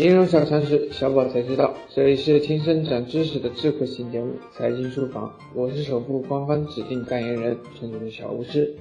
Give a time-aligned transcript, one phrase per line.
[0.00, 1.74] 金融小常识，小宝才知道。
[1.90, 8.74] 这里是听声长知识的智慧型节目《财经书房》，我是首富官方指定代言人，纯纯的小巫师。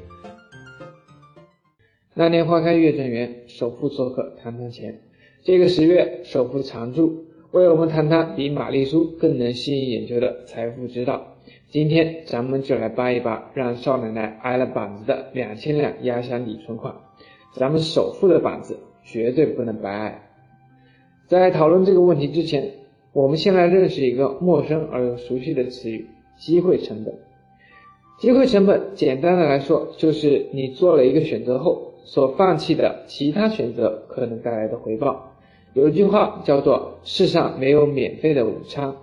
[2.13, 4.97] 那年花开月正圆，首富做客谈谈钱。
[5.43, 11.35] 这个十月，首富常驻为我们谈谈比玛丽苏更能吸引眼球的财富之道。
[11.67, 16.95] 今天咱们就来扒一扒让少奶奶挨了板子的两千两压箱底存款。
[17.51, 20.28] 咱们首富的板子绝对不能白挨。
[21.29, 22.71] 在讨论这个问题之前，
[23.13, 26.07] 我们先来认识一个陌生而又熟悉的词语——
[26.39, 27.13] 机会成本。
[28.17, 35.35] 机会成本，简单的来说，就是你做了一个选择后所放弃的其他选择可能带来的回报。
[35.75, 38.95] 有一句话叫做“世上没有免费的午餐”。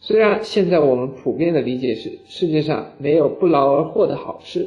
[0.00, 4.66] 虽然现在我们普遍的理解是世界上没有不劳而获的好事，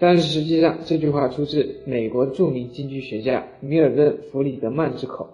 [0.00, 5.28] 但是实际上这句话出自美国著名经济学家米尔顿·弗里德曼之口。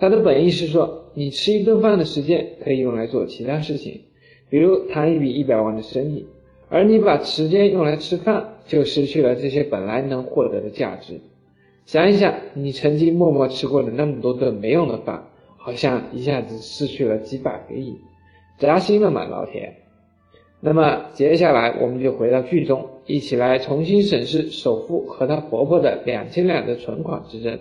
[0.00, 4.00] 他的本意是说，你吃一顿饭的时间可以用来做其他事情，
[4.48, 6.24] 比如谈一笔一百万的生意，
[6.70, 11.20] 而你把时间用来吃饭，就失去了这些本来能获得的价值。
[11.84, 15.22] 想一想，你曾经默默吃过的那么多顿没用的饭，
[15.58, 17.94] 好像一下子失去了几百个亿，
[18.58, 19.74] 扎心了嘛，老铁？
[20.60, 27.58] 那么接下来我们就回到剧中，一起来重新审视首富和他婆婆的两千两的存款之争。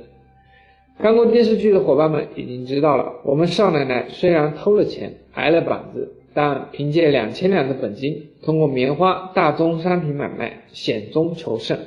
[1.01, 11.77] 看过电视剧的伙伴们已经知道了，我们少奶奶虽然偷了钱挨了板子，但凭借两千两的本金，通过棉花大宗商品买卖险中求胜，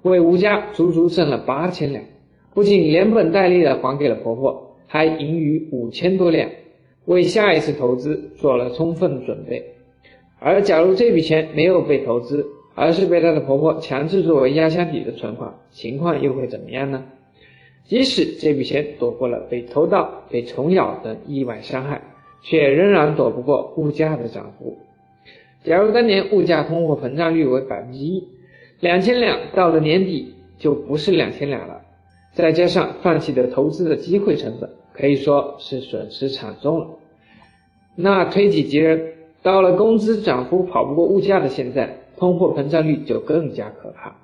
[0.00, 2.02] 为吴家足足挣了八千两，
[2.54, 6.48] 不仅连本带利的还给了婆婆，还盈余五千多两，
[7.04, 9.62] 为下一次投资做了充分准备。
[10.38, 17.04] 而假如这笔钱没有被投资，而是被她的婆婆强制作为压箱底的存款，情况又会怎么样呢？
[17.88, 22.02] 即使这笔钱躲过了被偷盗、被虫咬等意外伤害，
[22.42, 24.76] 却仍然躲不过物价的涨幅。
[25.62, 28.26] 假如当年物价通货膨胀率为百分之一，
[28.80, 31.80] 两千两到了年底就不是两千两了。
[32.32, 36.88] 再加上放弃的投资的机会成本，可以说是损失惨重了。
[37.94, 44.14] 那推己及人，到了工资涨幅跑不过物价的现在，通货膨胀率就更加可怕。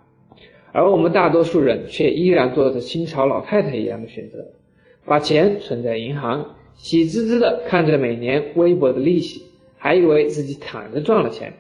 [0.73, 4.47] 而我们大多数人却依然做着清朝老太太一样的选择，
[5.05, 9.43] 把钱存在银行，喜滋滋的看着每年微薄的利息，
[9.77, 11.53] 还以为自己躺着赚了钱。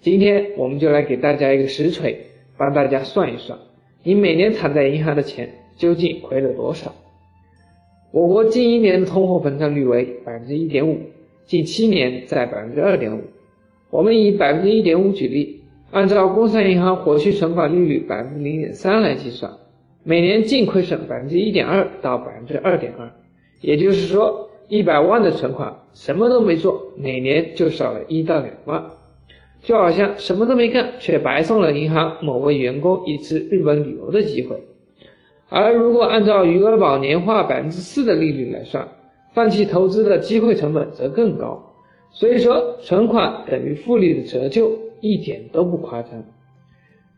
[0.00, 2.26] 今天我们就来给大家一个实锤，
[2.56, 3.56] 帮大家算一算，
[4.02, 6.92] 你每年躺在银行的钱究竟亏了多少？
[8.10, 10.98] 我国近一年的通货膨胀率为百分之一点五，
[11.46, 13.22] 近七年在百分之二点五。
[13.90, 15.61] 我们以百分之一点五举例。
[15.92, 19.52] 按照工商银行活期存款利率百分之零点三来计算，
[20.02, 23.12] 每年净亏损百分之一点二到百分之二点二，
[23.60, 28.82] 也就是说，一百万的存款什么都没做，每年就少了一到两万，
[29.60, 34.56] 就好像什么都没干，却白送了银行某位员工一次日本旅游的机会。
[35.50, 38.88] 而如果按照余额宝年化百分之四的利率来算，
[39.34, 41.74] 放弃投资的机会成本则更高。
[42.12, 44.72] 所以说，存款等于复利的折旧。
[45.02, 46.24] 一点都不夸张，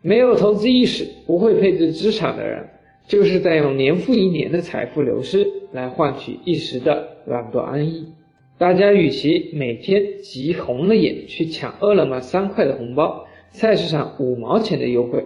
[0.00, 2.66] 没有投资意识、不会配置资产的人，
[3.06, 8.06] 就是在用年复一年的财富流失来换取一时的懒惰安逸。
[8.56, 15.22] 大家与其每天急红了眼去抢饿了么三块的红包、菜市场五毛钱的优惠，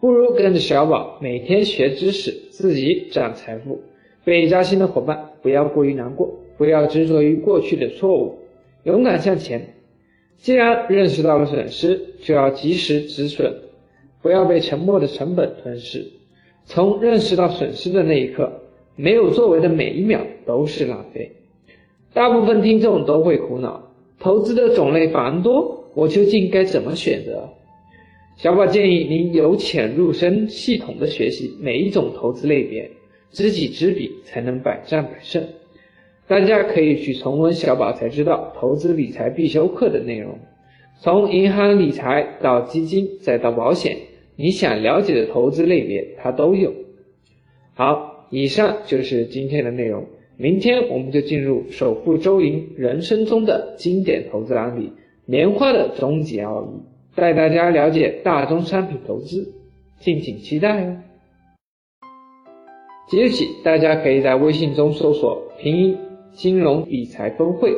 [0.00, 3.80] 不如跟着小宝每天学知识，自己攒财富。
[4.24, 8.38] 被扎心的伙伴不要过于难过，不要执着于过去的错误，
[8.82, 9.74] 勇敢向前。
[10.40, 13.54] 既然认识到了损失，就要及时止损，
[14.22, 16.06] 不要被沉默的成本吞噬。
[16.64, 18.50] 从认识到损失的那一刻，
[18.96, 21.30] 没有作为的每一秒都是浪费。
[22.14, 27.48] 大部分听众都会苦恼，投资的种类繁多，我究竟该怎么选择？
[28.36, 32.90] 小宝建议您由浅入深，系统的学习每一种投资类别，
[33.30, 35.46] 知己知彼，才能百战百胜。
[36.30, 40.38] 大家可以去重温小宝才知道投资理财必修课的内容，
[41.00, 43.96] 从银行理财到基金再到保险，
[44.36, 46.72] 你想了解的投资类别它都有。
[47.74, 50.06] 好，以上就是今天的内容，
[50.36, 54.92] 明天我们就进入首富周莹人生中的经典投资案例——
[55.26, 56.80] 棉花的终极奥义，
[57.16, 59.52] 带大家了解大宗商品投资，
[59.98, 60.96] 敬请期待哦。
[63.08, 65.98] 即日起，大家可以在微信中搜索拼音。
[66.34, 67.74] 金融理财峰会，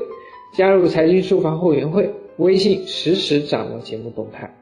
[0.54, 4.61] 加入财经书房会员会，微信实时掌握节目动态。